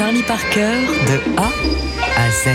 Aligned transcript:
Charlie 0.00 0.22
Parker 0.22 0.80
de 1.08 1.20
A 1.36 1.50
à 2.16 2.30
Z. 2.30 2.48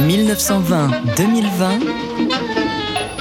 1920-2020, 0.00 1.78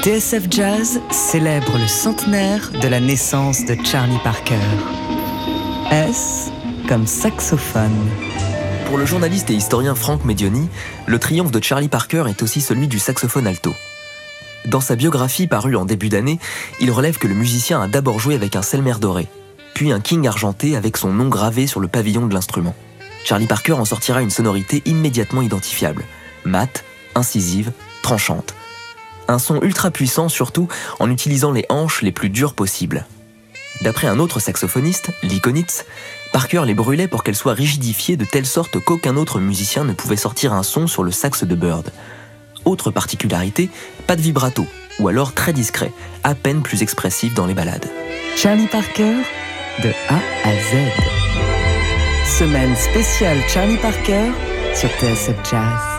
TSF 0.02 0.48
Jazz 0.50 1.00
célèbre 1.12 1.78
le 1.78 1.86
centenaire 1.86 2.72
de 2.82 2.88
la 2.88 3.00
naissance 3.00 3.64
de 3.64 3.78
Charlie 3.86 4.18
Parker. 4.24 4.58
S 5.92 6.50
comme 6.90 7.06
saxophone. 7.06 8.10
Pour 8.88 8.98
le 8.98 9.06
journaliste 9.06 9.52
et 9.52 9.54
historien 9.54 9.94
Franck 9.94 10.26
Medioni, 10.26 10.68
le 11.06 11.20
triomphe 11.20 11.52
de 11.52 11.64
Charlie 11.64 11.90
Parker 11.90 12.24
est 12.28 12.42
aussi 12.42 12.62
celui 12.62 12.88
du 12.88 12.98
saxophone 12.98 13.46
alto. 13.46 13.76
Dans 14.66 14.82
sa 14.82 14.96
biographie 14.96 15.46
parue 15.46 15.76
en 15.76 15.86
début 15.86 16.10
d'année, 16.10 16.40
il 16.80 16.90
relève 16.90 17.20
que 17.20 17.28
le 17.28 17.36
musicien 17.36 17.84
a 17.84 17.88
d'abord 17.88 18.20
joué 18.20 18.34
avec 18.34 18.56
un 18.56 18.64
Selmer 18.64 18.96
doré, 19.00 19.28
puis 19.74 19.92
un 19.92 20.00
King 20.00 20.28
argenté 20.28 20.76
avec 20.76 20.98
son 20.98 21.14
nom 21.14 21.30
gravé 21.30 21.68
sur 21.68 21.80
le 21.80 21.88
pavillon 21.88 22.28
de 22.28 22.34
l'instrument. 22.34 22.76
Charlie 23.24 23.48
Parker 23.48 23.74
en 23.74 23.86
sortira 23.86 24.22
une 24.22 24.30
sonorité 24.30 24.82
immédiatement 24.86 25.42
identifiable, 25.42 26.06
mate, 26.44 26.84
incisive, 27.16 27.72
tranchante. 28.02 28.56
Un 29.28 29.40
son 29.40 29.62
ultra 29.62 29.92
puissant 29.92 30.30
surtout 30.30 30.68
en 31.00 31.10
utilisant 31.10 31.52
les 31.52 31.66
hanches 31.70 32.02
les 32.02 32.12
plus 32.12 32.30
dures 32.30 32.54
possibles. 32.54 33.06
D'après 33.82 34.08
un 34.08 34.20
autre 34.20 34.40
saxophoniste, 34.40 35.12
Lee 35.24 35.40
Konitz, 35.40 35.86
Parker 36.34 36.64
les 36.66 36.74
brûlait 36.74 37.08
pour 37.08 37.24
qu'elles 37.24 37.36
soient 37.36 37.54
rigidifiées 37.54 38.18
de 38.18 38.26
telle 38.26 38.46
sorte 38.46 38.80
qu'aucun 38.80 39.18
autre 39.18 39.40
musicien 39.40 39.84
ne 39.84 39.94
pouvait 39.94 40.18
sortir 40.18 40.54
un 40.54 40.64
son 40.64 40.88
sur 40.88 41.04
le 41.04 41.12
sax 41.12 41.44
de 41.44 41.56
Bird. 41.56 41.92
Autre 42.64 42.92
particularité, 42.92 43.70
pas 44.08 44.16
de 44.16 44.22
vibrato, 44.22 44.66
ou 45.00 45.08
alors 45.08 45.34
très 45.34 45.54
discret, 45.54 45.92
à 46.24 46.36
peine 46.36 46.62
plus 46.62 46.84
expressif 46.84 47.34
dans 47.34 47.48
les 47.48 47.54
ballades. 47.54 47.90
Charlie 48.36 48.68
Parker, 48.68 49.16
de 49.80 49.90
A 50.10 50.20
à 50.44 50.54
Z. 50.54 50.76
Semaine 52.40 52.76
spéciale 52.76 53.38
Charlie 53.48 53.78
Parker 53.78 54.32
sur 54.76 54.90
TSF 54.90 55.36
Jazz. 55.50 55.91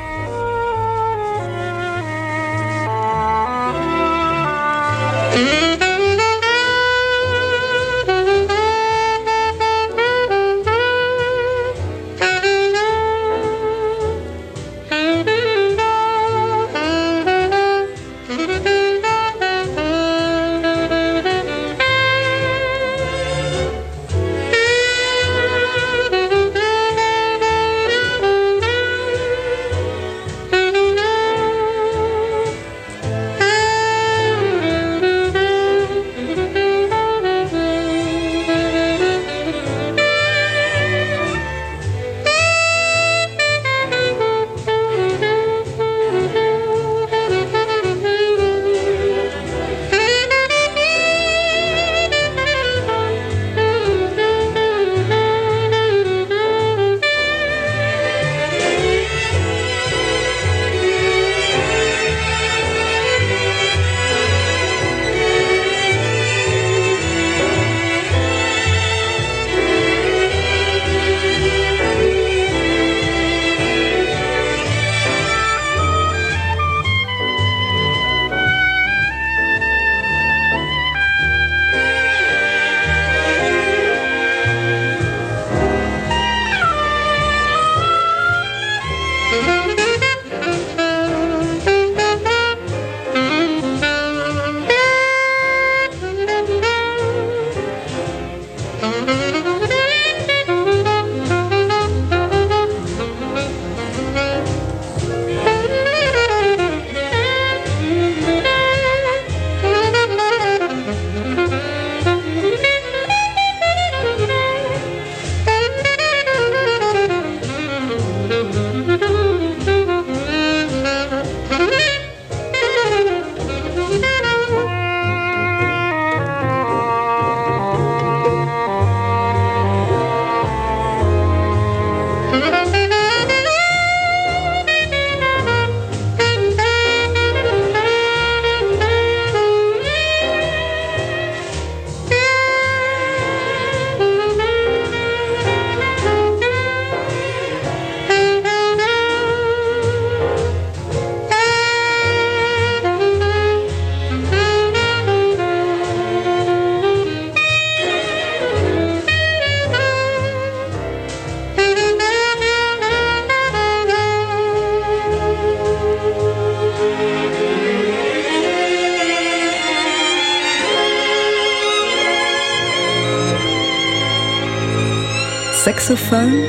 Saxophone, 175.65 176.43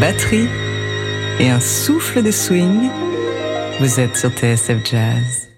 batterie 0.00 0.48
et 1.38 1.50
un 1.50 1.60
souffle 1.60 2.22
de 2.22 2.30
swing, 2.30 2.88
vous 3.80 4.00
êtes 4.00 4.16
sur 4.16 4.30
TSF 4.30 4.78
Jazz. 4.82 5.55